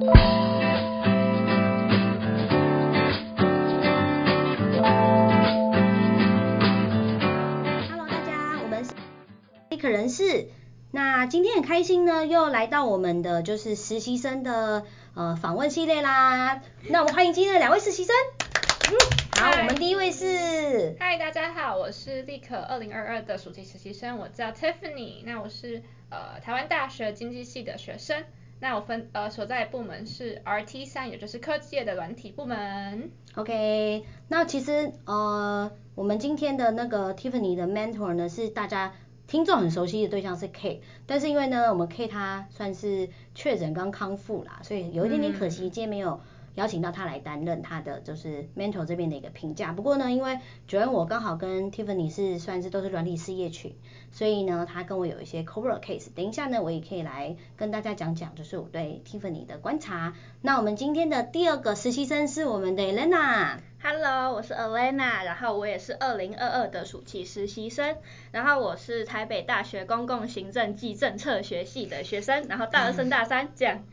[0.00, 0.14] Hello，
[8.08, 8.92] 大家，我们是
[9.68, 10.48] 立可人事。
[10.90, 16.62] 那今天很开心呢，又来到我们的就是实习生的呃访问系列啦。
[16.88, 18.16] 那我们欢迎今天的两位实习生。
[18.90, 18.96] 嗯，
[19.38, 20.96] 好，我们第一位是。
[20.98, 25.24] 嗨，大家好，我是立可二零二二的暑期实习生，我叫 Tiffany。
[25.26, 28.24] 那我是呃台湾大学经济系的学生。
[28.60, 33.10] 那我分呃所在部门是 RT 三，也就是科技业的软体部门。
[33.34, 38.92] OK，那其实呃我们今天的那个 Tiffany 的 mentor 呢是大家
[39.26, 46.20] 听众很熟悉的对象是 K，但是因为呢我们 K 他算是确诊刚康复啦，所以有一点点可惜，今天没有。
[46.54, 49.72] 邀请到他来担任他的就是 mentor 这边的一个评价。
[49.72, 53.74] 不过呢，因为主要我刚好跟 Tiffany 是算是都是软体事业群，
[54.10, 56.08] 所以呢，他跟我有一些 cover case。
[56.14, 60.14] 等一下呢，我也可以来跟大家讲讲，就是我对 Tiffany 的观察。
[60.42, 63.58] 那我们今天的第二个实习生是我们的 Elena。
[63.82, 67.96] Hello，我是 Elena，然后我也是二零二二的暑期实习生，
[68.30, 73.84] 然后我是台北大学公共行政暨政策学系的学生，然后大二升大三、嗯、这样。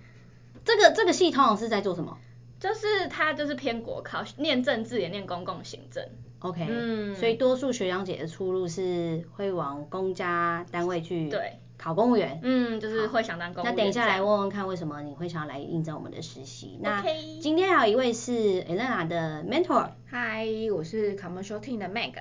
[0.66, 2.18] 这个这个系统是在做什么？
[2.60, 6.04] 就是他就是偏国考，念政治也念公共行政。
[6.40, 12.40] OK，嗯，所以多数学长姐的出路是会往公家单位去对考公务员。
[12.44, 13.74] 嗯，就是会想当公务员。
[13.74, 16.78] 那等一下来问问看，为什么你会想要来应征我们的实习？
[16.82, 17.04] 那
[17.42, 18.32] 今天还有一位是
[18.64, 19.90] Elena 的 mentor。
[20.06, 22.14] 嗨，我是 Commercial Team 的 Meg。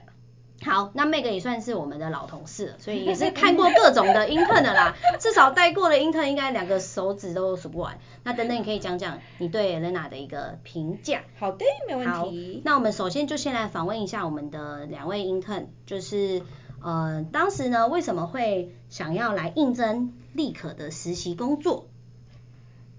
[0.64, 7.98] 好，那 Meg 也算是我们的老同事了，所以也是看过各种的 intern 的啦， 至少带过的 intern 应该两个手指都数不完。
[8.24, 11.22] 那等等你可以讲讲你对 Elena 的一个评价。
[11.38, 12.62] 好的，没问题。
[12.64, 16.42] 那我们首先就先来访问一下我们的两位 intern，就是
[16.82, 21.86] 呃当时呢为什么会想要来应征立可的实习工作？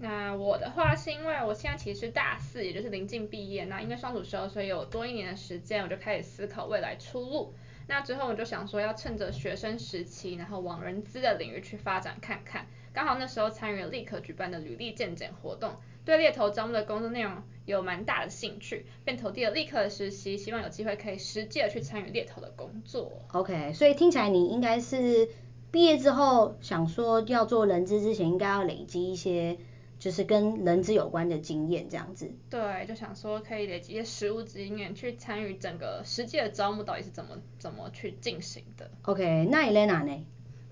[0.00, 3.64] 那我的话是因为我现在其实大四，也就是临近毕业。
[3.64, 7.52] 那因为双主修，所以有多一年的时间，我就开始思考未来出路。
[7.88, 12.66] 那之后我就想说，要趁着学生时期，然后往人资的领域去发展看看。
[12.92, 15.72] 刚好那时候参与了立刻举办的履历见检活动，
[16.04, 17.32] 对猎头招募的工作内容
[17.64, 23.10] 有蛮大的兴趣，便投递了立刻的实习，希望有机会可以实际的去参与猎头的工作。
[23.32, 25.28] OK，所以听起来你应该是
[25.72, 29.58] 毕业之后想说要做人资之前，应该要累积一些。
[29.98, 32.30] 就是跟人资有关的经验这样子。
[32.48, 38.90] 对，就想说可以累积一些实务经验，去参与整个实际的招募到底是怎么怎么去进行的。
[39.02, 40.24] OK，那 Elena 呢？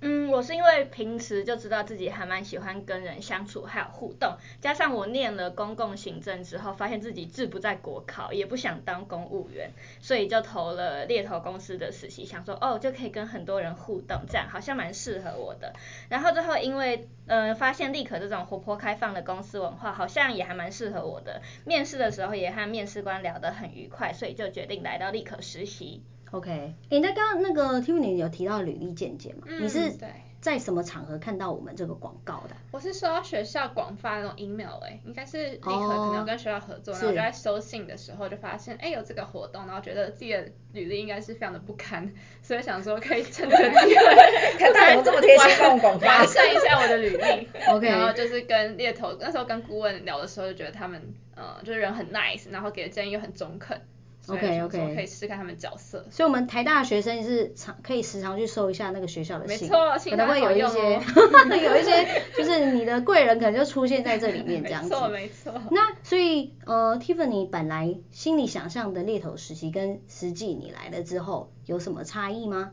[0.02, 9.70] 嗯，我是因为平时就知道自己还蛮喜欢跟人相处，还有互动，加上我念了公共行政之后，发现自己志不在国考，也不想当公务员，
[10.00, 15.72] 所以就投了猎头公司的实习，想说哦，就可以跟很多人互动，这样好像蛮适合我的。
[16.10, 21.40] 然后最后因为呃发现立可这种活泼开放的公司文化，好像也还蛮适合我的。
[21.64, 26.02] 面试的时候也和面试官聊得很愉快，所以就决定来到立可实习。
[26.32, 29.46] OK，哎、欸，那刚刚那个 Tiffany 有提到履历见解嘛？
[29.46, 29.92] 嗯，你是
[30.40, 32.54] 在什么场合看到我们这个广告的？
[32.72, 42.12] 我是收到学校广发那种 email 哎、欸，应该是立刻可能有跟学校合作，哦、然后就在收信的时候就发现，哎、欸，有这个活动，然后觉得自己的履历应该是非常的不堪，
[42.42, 47.48] 所以想说可以趁这个机会，看他有这么贴心帮我广发，完善一下我的履历。
[47.68, 53.80] OK，然后就是跟猎头那时候跟顾问聊的时候，就觉得他们呃就是人很 nice，然后给的建议又很中肯。
[54.28, 56.04] OK OK，可以试看他们角色。
[56.10, 60.94] 所以，我们台大学生是常可以时常去搜一下那个学校的信，没错，可能会有一些，
[61.64, 64.88] 有一些就是你的贵人可能就出现在这里面这样子。
[64.90, 65.52] 没错没错。
[65.70, 72.72] 那所以呃，Tiffany 本来心里想象的猎头实习跟实际你来了之后有什么差异吗？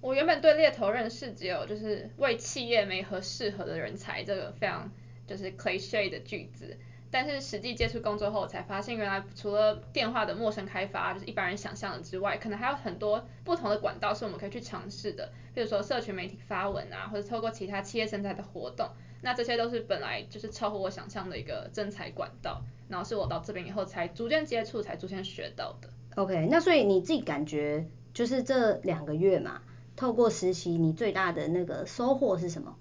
[0.00, 4.90] 我原本对猎头认识只有就是为企业没合适合的人才这个非常
[5.26, 6.76] 就是 cliche 的句子。
[7.10, 15.32] 但是实际接触工作后，才发现原来除了电话的陌生开发，就是一般人想象的之外，可能还有很多不同的管道是我们可以去尝试的。
[15.52, 18.88] 比如说社群媒体发文啊，或者透过其他企业生态的活动，
[19.22, 22.62] 那这些都是本来就是超乎我想象的一个征才管道。
[22.88, 25.88] 然后是我到这边以后才逐渐接触，才逐渐学到的。
[26.16, 29.62] OK，那所以你自己感觉就是这两个月嘛，
[29.94, 32.76] 透过实习，你最大的那个收获是什么？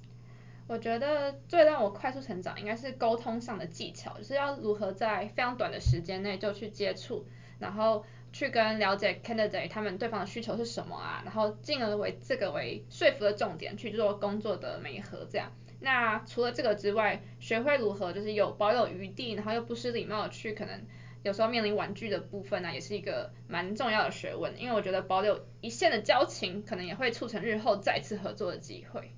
[0.69, 7.25] 我觉得最让我快速成长应该是沟通上的技巧，就是要如何在非常短的时间内就去接触，
[7.57, 15.51] 然后去跟了解 candidate 他们对方的需求是什么啊，然后进而为这个为说服的重点去做工作的媒合这样。
[15.80, 20.86] 那除了这个之外，学会如何就是有保有余地，然后又不失礼貌的去可能
[21.24, 24.54] 有时候面临婉拒的部分呢，也是一个蛮重要的学问。
[24.62, 29.12] 因为我觉得保留一线的交情，可能也会促成日后再次合作的机会。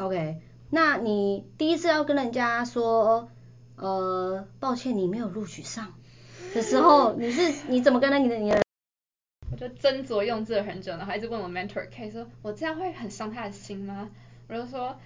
[0.00, 0.40] OK。
[0.70, 3.28] 那你第一次要跟人家说
[3.76, 5.94] 呃，抱歉你没有录取上
[6.54, 8.62] 的时候，你是你怎么跟那你的你的？
[9.52, 14.10] 我就斟酌用字很久，然后一直问我 mentor K 说，我这样会很伤他的心吗？
[14.48, 14.96] 我就说。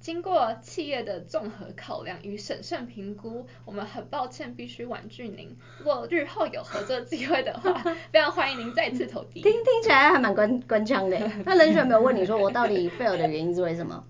[0.00, 5.56] 经过企业的综合考量与审慎评估，我们很抱歉必须婉拒您。
[5.78, 7.72] 如果日后有合作机会的话，
[8.10, 9.42] 非常欢迎您再次投递。
[9.42, 11.16] 听听起来还蛮官官腔的。
[11.46, 14.02] 那人选没有问你说我到底 fail 的原因是为什么？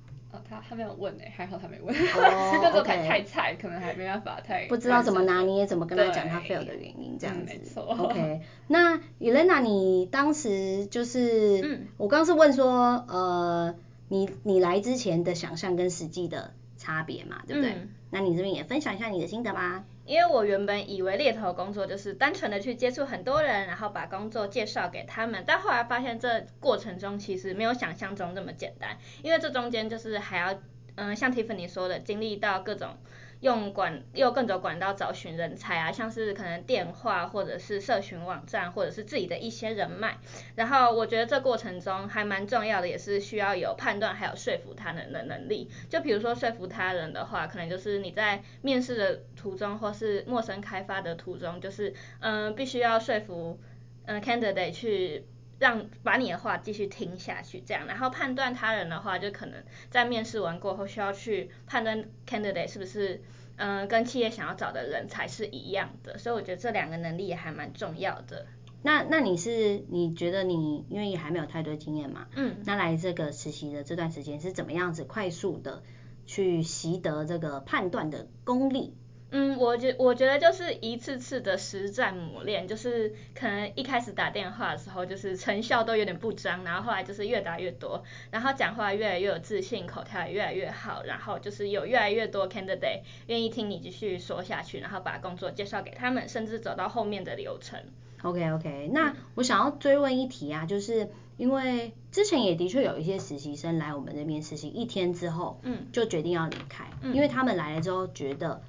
[0.53, 1.95] 哦，他他没有问诶，还好他没问。
[1.95, 4.67] 哦， 那时候太太菜，可能还没办法太。
[4.69, 7.53] 不知道怎么拿捏，怎么跟他讲他 fail 的原因这样子。
[7.55, 7.83] 嗯，没错。
[7.83, 13.75] OK，那 Elena，你当时就是，嗯，我刚是问说，呃。
[14.09, 17.71] 你你来之前的想象跟实际的差别嘛，对不对？
[17.71, 19.85] 嗯、那你这边也分享一下你的心得吧。
[20.05, 30.61] 因为我原本以为猎头工作就是单纯的去接触很多人，然后把工作介绍给他们，但后来发现这过程中其实没有想象中那么简单，因为这中间就是还要，
[30.97, 32.97] 嗯、像 Tiffany 说的，经历到各种。
[33.43, 40.17] 用管用各种管道找寻人才啊，像是可能电话或者是社群网站，或者是自己的一些人脉。
[40.55, 45.69] 然后我觉得这过程中还蛮重要的，也是需要有判断还有说服他人的能力。
[45.91, 53.59] 就比如说说服他人的话，可能就是你在面试的途中或是陌生开发的途中，就是嗯、必须要说服
[54.07, 55.27] 嗯、candidate 去。
[55.63, 63.23] 让把你的话继续听下去，这样，然后判断他人的话，就可能在面试完过后需要去判断 candidate 是不是，
[63.55, 68.47] 嗯、呃，跟企业想要找的人才是一样的，所以我觉得这两个能力也还蛮重要的。
[68.83, 75.85] 那那你是你觉得你因为你还没有太多经验嘛，嗯，那来这个实习的这段时间是怎么样子快速的
[76.27, 78.97] 去习得这个判断的功力？
[79.35, 97.81] 嗯，我觉我觉得就是一次次的实战磨练，就是可能一开始打电话的时候，就是成效都有点不彰，然后后来就是越打越多，然后讲话越来越有自信，口条也越来越好，然后就是有越来越多 candidate 愿意听你继续说下去，然后把工作介绍给他们，甚至走到后面的流程。
[98.23, 101.09] OK OK，那我想要追问一题啊，就是
[101.39, 108.61] 因为之前也的确有一些实习生来我们这边实习一天之后，嗯，就决定要离开，嗯，因为他们来了之后觉得。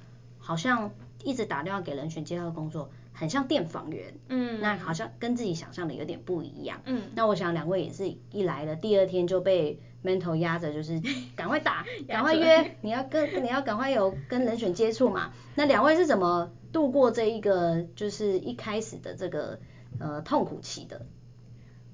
[0.44, 0.92] 好像
[1.22, 11.00] 一直打电话给人选介绍工作，很像电访员，嗯，那好像跟自己想象的有点不一样，嗯，那我想两位也是一来了第二天就被 mentor 压着，就是
[11.34, 15.32] 赶快打， 赶快约，你要跟你要赶快有跟人选接触嘛。
[15.54, 19.58] 那两位是怎么度过这一个就是一开始的这个
[19.98, 21.06] 呃痛苦期的？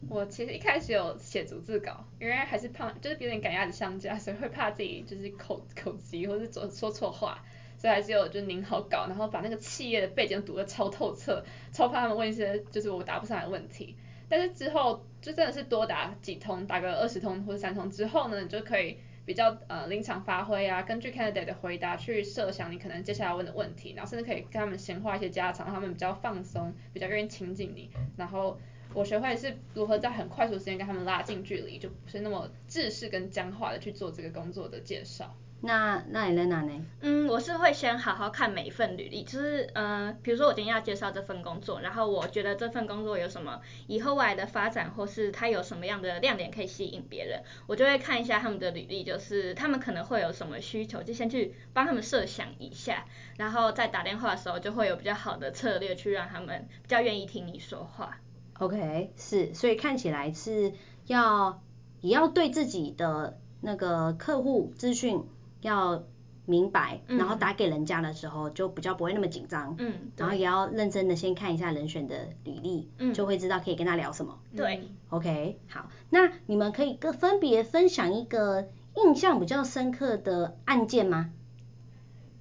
[0.09, 7.45] 我其实一开始有写逐字稿，因为还是怕就是有点赶鸭子上架，所以会怕自己就是口口急或是说说错话。
[7.81, 11.43] 所以还是有就您好稿，然后把那个企业的背景读得超透彻，
[11.73, 13.97] 超怕他们问一些就是我答不上来的问题。
[14.29, 27.91] 但是之后就真的是多打几通，打个二十通或者三通之后呢，你就可以比较呃临场发挥啊，根据 candidate 的回答去设想你可能接下来问的问题，然后甚至可以跟他们闲话一些家常，让他们比较放松，比较愿意亲近你。
[28.19, 28.61] 然后
[28.93, 35.35] 我学会是如何在很快速的时间跟他们拉近距离，就不是那么制式跟僵化的去做这个工作的介绍。
[35.63, 36.85] 那那 Elena 呢？
[37.03, 53.05] 嗯，我是会先好好看每一份履历，就是呃，比如说我今天要介绍这份工作，然后我觉得这份工作有什么以后未来的发展，或是它有什么样的亮点可以吸引别人，我就会看一下他们的履历，就是他们可能会有什么需求，就先去帮他们设想一下，
[53.37, 58.19] 然后在打电话的时候就会有比较好的策略去让他们比较愿意听你说话。
[58.59, 60.73] OK，是，所以看起来是
[61.07, 61.63] 要
[62.01, 65.23] 也要对自己的那个客户资讯。
[65.61, 66.03] 要
[66.47, 74.37] 明白，然后打给人家的时候就比较不会那么紧张，嗯，然后也要认真的先看一下人选的履历，嗯，就会知道可以跟他聊什么。
[74.57, 81.31] 对，OK，好，那你们可以各分别分享一个印象比较深刻的案件吗？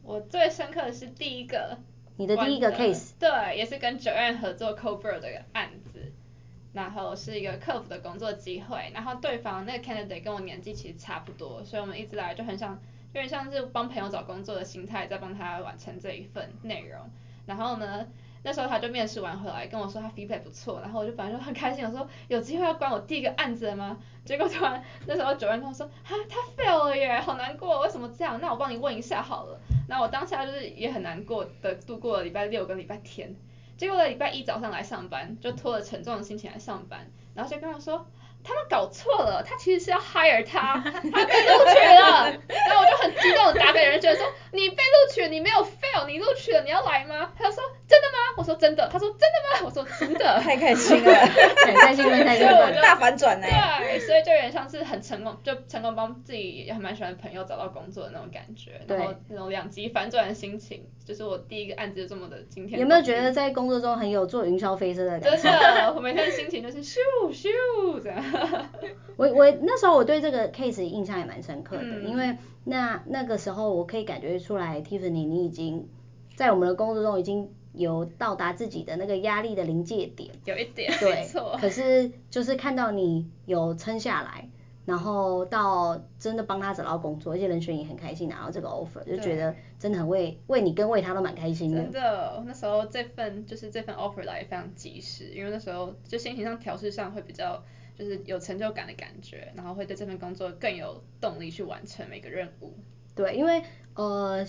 [0.01, 1.77] 我最深刻的是第一个，
[2.17, 6.11] 你的第一个 case，对，也是跟 Joanne 合作 CoBro 的案子，
[6.73, 12.79] 然后是一个客服的工作机会，然后对方那个 candidate 跟我年纪其实差不多，所以我们一直来就很想。
[13.13, 17.09] 有点像是帮朋友找工作的心态，在帮他完成这一份内容。
[17.45, 18.05] 然后呢，
[18.43, 23.97] 那时候他就面试完回来跟我说他 feedback 不错，然后我就反正就很开心，我说有机会要关我第一个案子了吗？
[24.23, 28.39] 结果突然那时候九万跟我说，哈，他 fail 了耶，好难过，为什么这样？
[28.39, 29.59] 那我帮你问一下好了。
[29.87, 33.35] 那我当下就是也很难过的度过了礼拜六跟礼拜天。
[33.75, 38.05] 结果在礼拜一早上来上班，就拖着沉重的心情来上班，然后就跟我说。
[38.43, 42.33] 他们搞错了，他其实是要 hire 他， 他被录取了。
[42.47, 47.31] 然后我就很激动的打给人，觉得说你被录取了，你没有 fail，你录取了，你要来吗？
[47.37, 47.98] 他就说真的吗？
[48.39, 49.65] 我说说真的，他说真的吗？
[49.67, 53.45] 我说真的，太开心了，太开心了，太开心了，大反转呢。
[53.79, 62.79] 对，所以就有点像是很成功，就成功帮自己也还蛮喜欢的朋友找到工作的那种感觉，然后那种两极反转的心情，就是我第一个案子就这么的今天。
[62.79, 65.29] 有没有觉得在工作中很有做云霄飞车的感觉？
[65.37, 66.97] 真的，我每天的心情就是咻
[67.31, 68.23] 咻这样。
[69.17, 75.89] 我我那时候我对这个 case 印象也蛮深刻的，嗯、因为那那个时候我可以感觉出来，Tiffany 你已经
[76.35, 81.57] 在我们的工作中已经有到达自己的那个压力的临界点，有一点，对， 没错。
[81.59, 84.49] 可是就是看到你有撑下来，
[84.85, 91.81] 然后到真的帮他找到工作，而且人选也很开心拿到这个 offer，就觉得真的很为为你跟为他都蛮开心的。
[91.81, 97.63] 真的，那时候这份就是这份 offer 来也非常及时，因为那时候就心情上调试上会比较。
[97.99, 102.73] 就是有成就感的感觉，然后会对这份工作更有动力去完成每个任务。
[103.13, 103.61] 对，因为
[103.93, 104.47] 呃，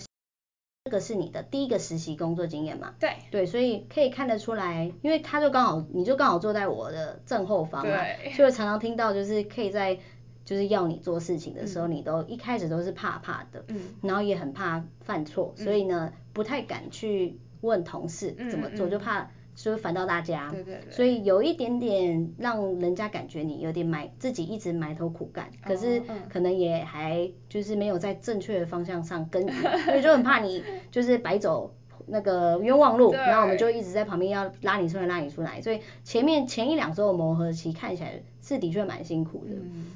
[0.83, 2.95] 这个是你的第一个实习工作经验嘛？
[2.99, 3.11] 对。
[3.29, 8.33] 对，所以可以看得出来，因为他就刚好，你就刚好坐在我的正后方嘛，对。
[8.35, 9.99] 就会常常听到，就是可以在
[10.43, 19.29] 就是要你做事情的时候，嗯、你都一开始都是怕怕的，嗯，然后也很怕犯错，所以呢，不太敢去问同事怎么做，嗯、就怕。
[19.55, 29.53] 就会烦到大家，对对对，所以有一点点让人家感觉你有点埋自己一直埋头苦干，可是可能也还就是没有在正确的方向上耕耘，
[29.85, 31.73] 所以就很怕你就是白走
[32.07, 39.51] 那个冤枉路，然后我们就一直在旁边要拉你出来拉你出来，所以前面前一两周的磨合期看起来是的确蛮辛苦的。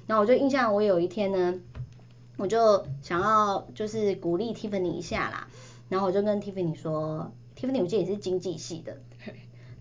[0.05, 1.59] 然后我就印象我有一天呢，
[2.37, 5.47] 我就想要就是鼓励 Tiffany 一下啦，
[5.89, 8.97] 然后我就跟 Tiffany 说，Tiffany 我记得你是经济系的。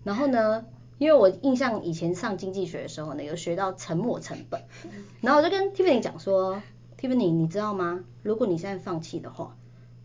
[0.05, 0.63] 然后呢，
[0.99, 4.61] 因为我印象以前上经济学的时候呢，有学到沉没成本，
[5.19, 6.61] 然后我就跟 Tiffany 讲说
[6.97, 8.05] ，Tiffany 你知道吗？
[8.21, 9.57] 如果你现在放弃的话，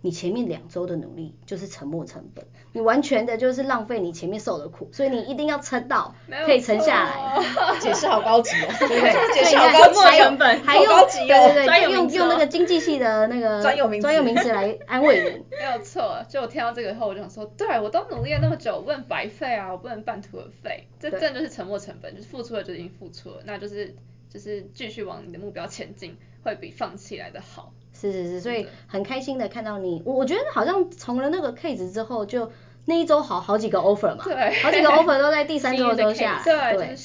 [0.02, 6.14] 你前面两周的努力就是沉没成本，你完全的就是浪费你前面受的苦，所以你一定要撑到
[6.46, 7.38] 可以撑下来。
[7.80, 9.12] 解释好高级哦，对不对？
[9.34, 15.56] 解释好高级成本，还用对对对，用用那个经济系的那个专有名专有名词来 安慰你。
[15.56, 23.94] 没有错，就我听到这个以后，我就想说，对我都努力了那么久，我不能白费啊，我不能半途而废，这真的就是沉没成本，就是付出了就已经付出了，那就是
[24.32, 27.72] 就是继续往你的目标前进，会比放弃来的好。
[28.00, 32.50] 是是是，所以很开心的看到你，我我觉得好像从了那个 case 之后，就
[32.86, 36.96] 那一周好好几个 offer 嘛，对，好几个 offer 都在第三周的时候下来，对，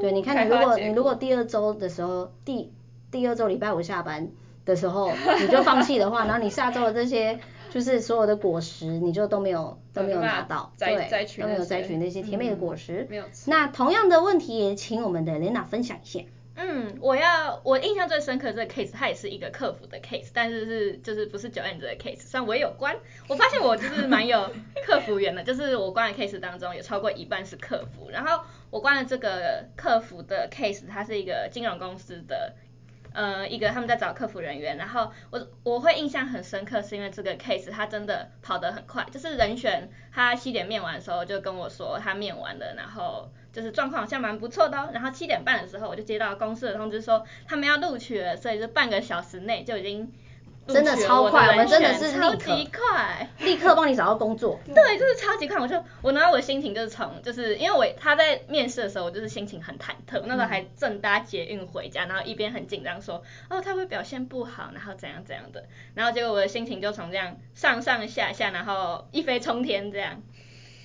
[0.00, 2.72] 对，你看你如果你如果第二周的时候，第
[3.10, 4.28] 第二周礼拜五下班
[4.64, 5.10] 的时候
[5.40, 7.38] 你就放弃的话，然后你下周的这些
[7.70, 11.08] 就是所有的果实你就都没有都没有拿到，对，
[11.40, 13.24] 都没有摘取那些甜美的果实，没有。
[13.46, 16.20] 那同样的问题也请我们的 Lena 分享一下。
[16.58, 22.96] 嗯，我要我印象最深刻的这个 case，它也是一个客服的 case，但是是就是不是 Joanne 的 case，虽然我也有关，
[23.28, 24.50] 我发现我就是蛮有
[24.86, 32.54] 客服员的，就是我关的 case 当中有超过一半是客服，然后我关的这个客服的 case，它是一个金融公司的，
[33.12, 43.30] 呃，一个他们在找客服人员，然后我我会印象很深刻，是因为这个 case 它真的跑得很快，就是人选他七点面完的时候就跟我说他面完了，然后。
[43.56, 50.12] 就是状况好像蛮不错的哦，然后七点半的时候我就接到公司的通知说他们要录取了，所以就半个小时内就已经
[50.68, 54.60] 真的超快，我们真的是超级快， 立刻帮你找到工作。
[54.66, 70.20] 对，就是超级快，我就我拿到我的心情就是从就是因为我他在面试的时候我就是心情很忐忑，那时候还正搭捷运回家，然后一边很紧张说哦他会表现不好，然后怎样怎样的，然后结果我的心情就从这样上上下下，然后一飞冲天这样，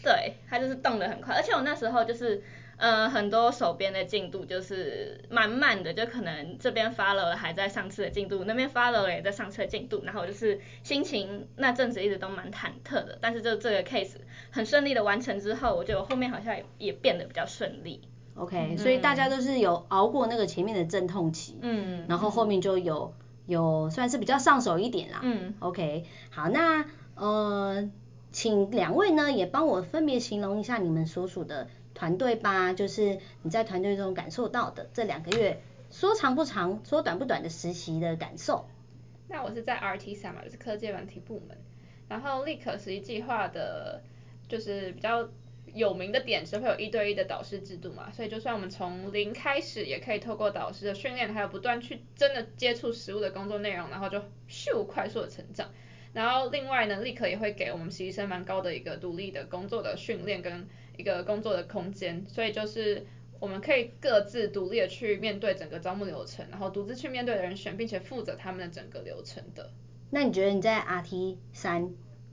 [0.04, 2.42] 对，他就是动得很快，而且我那时候就是。
[2.82, 14.16] 呃，很多手边的进度就是慢慢的，就可能这边 follow 了还在上次的进度，那边 follow 了也在上次的进度，然后就是心情那阵子一直都蛮忐忑的，但是就这个 case
[14.50, 18.02] 很顺利的完成之后，我觉得我后面好像也也变得比较顺利。
[18.34, 23.14] OK，嗯，所以大家都是有熬过那个前面的阵痛期，嗯，然后后面就有
[23.46, 25.20] 有算是比较上手一点啦。
[25.22, 27.92] 嗯，OK，好，那呃，
[28.32, 31.68] 请两位呢也帮我分别形容一下你们所属的。
[31.94, 38.68] 团队吧，就是你在团队中感受到的这两个月，说长不长，说短不短的实习的感受。
[39.28, 41.58] 那我是在 RT 三嘛，就是科技软体部门。
[42.10, 44.02] 然后立可实习计划的，
[44.48, 45.30] 就是比较
[45.74, 55.70] 有名的点是会有一对一的导师制度嘛，所以就算我们从零开始，也可以透过导师的训练，还有不断去真的接触实务的工作内容，然后就咻快速的成长。
[56.14, 60.68] 然后另外呢，立可也会给我们实习生蛮高的一个独立的工作的训练跟。
[61.02, 63.06] 一个工作的空间，所以就是
[63.40, 69.72] 我们可以各自独立的去面对整个招募流程，然后独自去面对人选，并且负责他们的整个流程的。
[70.12, 71.90] 那你觉得你在 RT 三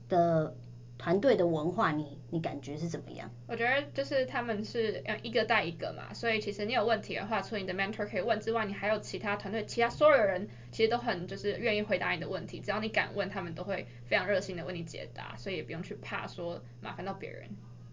[0.07, 0.55] 的
[0.97, 3.29] 团队的文化你，你你感觉是怎么样？
[3.47, 17.49] 我觉得就是他们是要一个带一个嘛，所以其实你有问题的话，除了你的 mentor 可以问之外，你还有其他团队其他所有人其实都很就是愿意回答你的问题，只要你敢问，他们都会非常热心的为你解答，所以也不用去怕说麻烦到别人。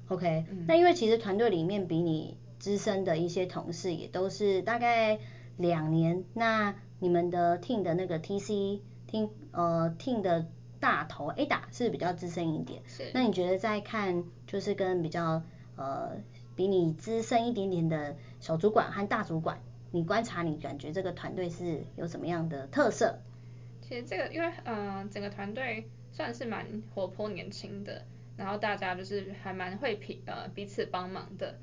[0.09, 5.19] OK，、嗯、那因为其实团队里面比你资深的一些同事也都是大概
[5.57, 10.47] 两年，那你们的 team 的那个 TC team 呃 team 的
[10.79, 13.11] 大头 Ada 是比较资深一点，是。
[13.13, 15.43] 那你觉得在看就是跟比较
[15.77, 16.13] 呃
[16.55, 19.61] 比你资深一点点的小主管和大主管，
[19.91, 23.19] 你观察你感觉这个团队是有什么样的特色？
[23.83, 28.05] 其实这个因为嗯、呃、整个团队算是蛮活泼年轻的。
[28.37, 31.59] 然后大家就是还蛮会平呃彼此帮忙的。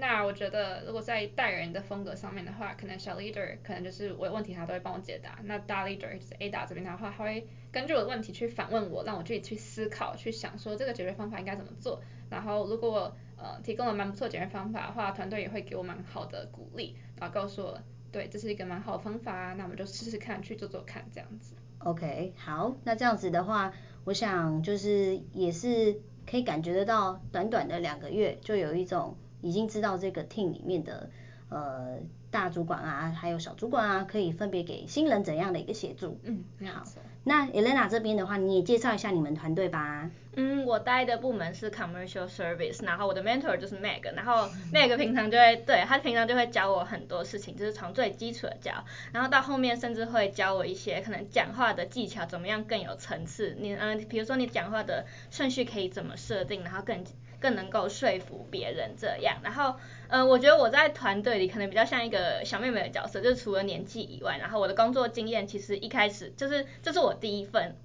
[0.00, 5.40] 那我觉得如果在带人的风格上面的话，可能小 leader 可能就是我有问题他都会帮我解答。
[5.42, 12.00] 那大 leader 就是 Ada 这边的话，他会根据我的问题去反问我，让我自己去思考，去想说这个解决方法应该怎么做。
[12.30, 17.80] 然后如果呃提供了蛮不错解决方法的话，团队也会给我蛮好的鼓励，然后告诉我，
[18.12, 21.56] 对，这是一个蛮好的方法，那我们就试试看去做做看这样子。
[21.78, 23.72] OK，好，那这样子的话，
[24.04, 26.00] 我想就是也是。
[26.28, 31.08] 可以感觉得到，短短的两个月就有一种已经知道这个 team 里面的
[31.48, 31.96] 呃
[32.30, 36.18] 大主管啊，还有小主管啊，可以分别给新人怎样的一个协助。
[36.24, 36.84] 嗯，好。
[37.28, 40.10] 那 Elena 这边的话，你也介绍一下你们团队吧。
[40.34, 48.72] 嗯，我待的部门是 Commercial Service，然后我的 mentor 就是 Meg，然后 Meg 平常就会对他平常就会教我很多事情，就是从最基础的教，
[49.12, 53.54] 然后到后面甚至会教我一些可能讲话的技巧，怎么样更有层次。
[53.60, 57.04] 你嗯、比如说你讲话的顺序可以怎么设定，然后更
[57.40, 59.36] 更能够说服别人这样。
[59.42, 59.76] 然后
[60.08, 67.76] 嗯、呃，我觉得我在团队里可能比较像一个小妹妹的角色，就是除了年纪以外，然后我的工作经验其实一开始就是这是我第一份。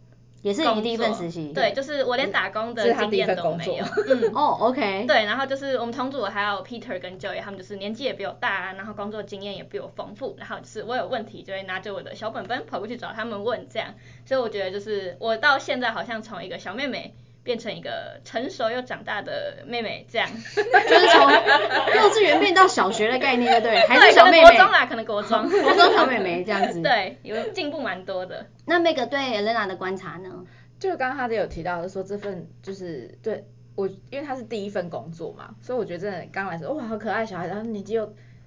[0.41, 3.86] 也是你第一份实习，对，就是我连打工的经验都没有。
[4.10, 5.05] 嗯，哦，OK。
[5.07, 13.93] 对，然后就是我们同组还有 Peter 跟 Joey，他们就是年纪也比我大，然后工作经验也比我丰富，然后就是我有问题就会拿着我的小本本跑过去找他们问这样，
[14.25, 17.13] 所以我觉得就是我到现在好像从一个小妹妹。
[17.44, 23.88] 变成一个成熟又长大的妹妹，这样，就是从幼稚园变到小学的概念，对不对？
[23.88, 24.42] 还是小妹妹？
[24.44, 26.82] 国中啦，可能国中， 国中小妹妹这样子。
[26.82, 28.48] 对，有进步蛮多的。
[28.66, 30.46] 那 Meg 对 Elena 的观察呢？
[30.79, 38.06] 就刚刚他都有提到的说这份就是对我，因为他是第一份工作嘛，所以我觉得真的刚来说哇好可爱小孩，然后年纪又，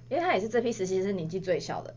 [0.09, 1.93] 因为他也是这批实习生年纪最小的，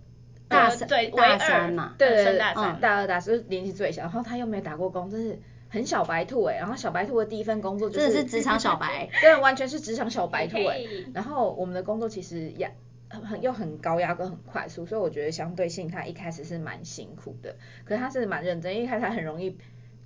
[0.48, 5.38] 大三对大三嘛，对对对，大三大二大三是年纪最小，然后他又没有打过工，真是。
[5.70, 11.06] 很小白兔哎、欸，然后小白兔的第一份工作就是，真的是职场小白， 对，完全是职场小白兔哎、欸。
[11.14, 12.70] 然后我们的工作其实压
[13.08, 19.56] 很很又很高压跟很快速，所以我觉得相对性他一开始是蛮辛苦的，可是他是蛮认真，因为一开始他很容易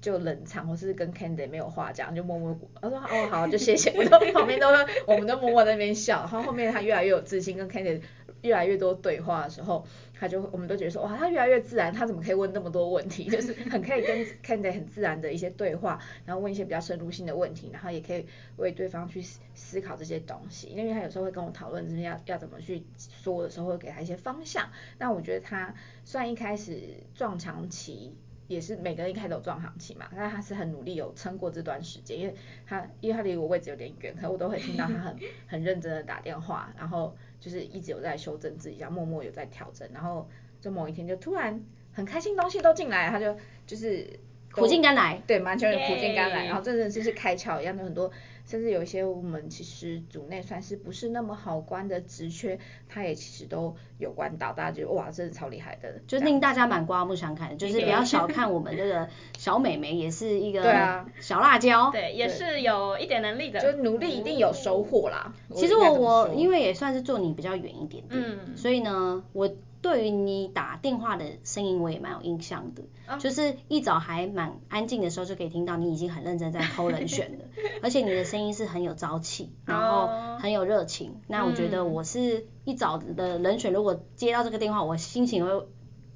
[0.01, 4.69] 就冷场或是跟 Candy 没有话讲，就默默我说哦好就谢谢， 我都旁边都
[5.07, 8.03] 我们都默默在那边笑，然后后面他越来越有自信，跟 Candy
[8.45, 9.85] 越来越多对话的时候。
[10.17, 13.25] 他就我们都觉得说哇，他越来越自然，他怎么可以问那么多问题？
[13.29, 18.25] 就是很可以跟 Candy 很自然的一些对话，然后问一些比较深入性的问题，然后也可以
[18.57, 19.21] 为对方去
[19.55, 20.69] 思考这些东西。
[20.69, 24.71] 因为他有时候会跟我讨论，就是要要怎么去说的时候，会给他一些方向。
[24.99, 26.81] 那我觉得他虽然一开始
[27.17, 32.35] 撞墙期，也是每个人一开始都撞墙期嘛，但他是很努力有撑过这段时间，因为
[32.67, 35.17] 他因为他离我位置有点远，可我都会听到他很
[35.49, 37.15] 很认真的打电话，然后。
[37.45, 40.27] 就是一直有在修正自己，然后默默有在调整，然后
[40.63, 44.19] 就某一天就突然很开心，东西都进来，他就就是
[44.55, 48.11] 苦尽甘来，对，完全苦尽甘来，然后真的就是开窍一样，就很多，
[48.47, 61.07] 甚至有一些我们其实组内算是不是那么好关的职缺，他也其实都有关到，大家觉得哇，真的超厉害的，就令大家蛮刮目相看的，就是不要小看我们这个小美眉，也是一个对啊。
[61.21, 65.33] 小辣椒，对，也是有一点能力的，就努力一定有收获啦。
[65.55, 69.51] 其实我我因为也算是做你比较远一点点，嗯，所以呢我。
[69.85, 77.45] 对于你打电话的声音，我也蛮有印象的，哦、就是一早还蛮安静的时候，就可以听到你已经很认真在抠人选了，
[77.83, 81.11] 而且你的声音是很有朝气，然后很有热情。
[81.11, 85.67] 哦、那我觉得我是一早的人选，如果接到这个电话，我心情会。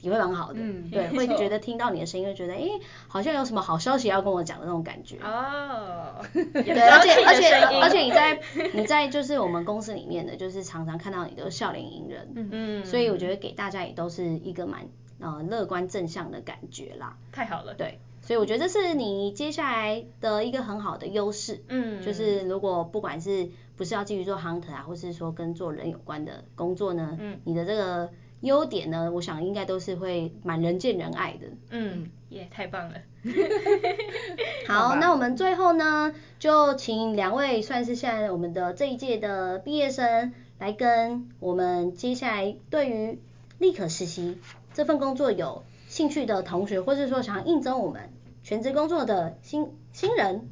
[0.00, 2.62] 也会蛮好的，嗯、对， 会觉得听到你的声音，会觉得哎，
[3.08, 5.18] 好像有什么好消息要跟我讲的那种感觉。
[5.22, 8.40] 哦， 对，而且而且而且你在
[8.74, 14.86] 你在就是我们公司里面的，就是常常看到你都笑脸迎人，嗯嗯，所以我觉得给大家也都是一个蛮
[15.20, 17.16] 呃乐观正向的感觉啦。
[17.32, 28.08] 太好了，对，所以我觉得这是你接下来的一个很好的优势，嗯，就是如果不管是不是要继续做 hunter 啊，或是说跟做人有关的工作呢，嗯，你的这个。
[28.40, 31.48] 优点呢，我想应该都是会蛮人见人爱的。
[31.70, 32.94] 嗯，耶，yeah, 太棒了！
[34.68, 43.18] 好，那我们最后呢，就请两位算是现在我们的这一届的毕业生，来跟我们接下来对于
[43.58, 44.38] 立可实习
[44.72, 48.10] 这份工作有兴趣的同学，或是说想要应征我们
[48.44, 50.48] 全职工作的新新人，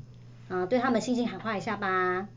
[0.49, 2.29] 啊、呃，对他们信心喊话一下吧。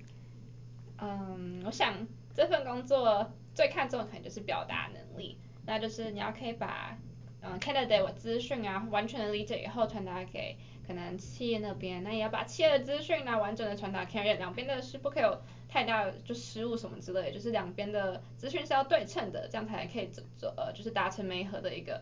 [1.02, 1.94] 嗯，我想
[2.36, 6.98] 这份工作最看重的可能就是表达能力，那就是你要可以把。
[7.42, 22.02] 嗯，candidate 我资讯啊，完全的理解以后传达给可能企业那边，那也要把企业的资讯啊完整的传达 candidate，两边的是不可以有太大的就失误什么之类，就是两边的资讯是要对称的，这样才可以走走呃就是达成媒合的一个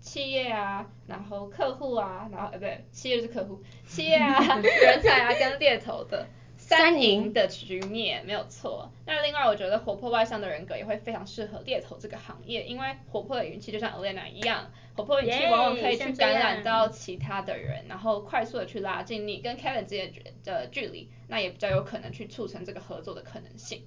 [0.00, 6.26] 企业啊，然后客户啊，然后呃不对，企业是客户，企业啊 人才啊跟猎头的。
[6.66, 8.90] 三赢的局面没有错。
[9.04, 20.10] 那另外，我觉得活泼外向的人格也会非常适合猎头这个行业，因为活泼的语气就像 Elena 一样，活泼语气往往可以去感染到其他的人，然后快速的去拉近你跟 Kevin 之间
[20.42, 23.86] 的距离，那也比较有可能去促成这个合作的可能性。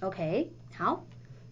[0.00, 1.04] OK，好。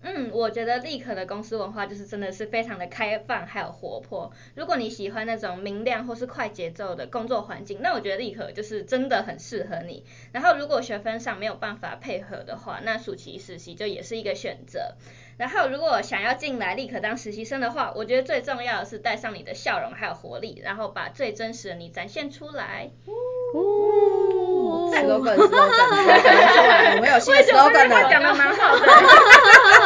[0.02, 4.30] 嗯，我觉得立可的公司文化就是真的是非常的开放，还有活泼。
[4.54, 10.04] 如果你喜欢那种明亮或是快节奏的工作环境，那我觉得立可就是真的很适合你。
[10.32, 14.94] 然后如果学分上没有办法配合的话，那暑期实习就也是一个选择。
[15.38, 22.90] 然后如果想要进来立可当实习生的话，我觉得最重要的是带上你的笑容还有活力，然后把最真实的你展现出来。
[24.92, 28.08] slogan，slogan，slogan，我们有新的 slogan 了。
[28.10, 28.86] 讲的蛮好的。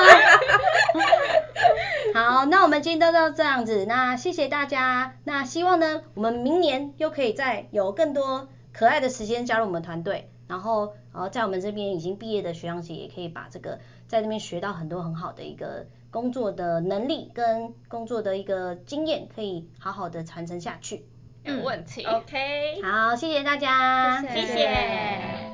[2.13, 5.15] 好，那我们今天都到这样子，那谢谢大家。
[5.25, 21.07] 那希望呢，我们明年又可以再有更多可爱的时间加入我们团队，然后呃，在我们这边已经毕业的学长姐也可以把这个在那边学到很多很好的一个工作的能力跟工作的一个经验，可以好好的传承下去。
[21.45, 22.05] 没有问题。
[22.05, 22.83] OK。
[22.83, 24.23] 好，谢谢大家。
[24.23, 24.47] 谢谢。
[24.47, 25.50] 谢谢。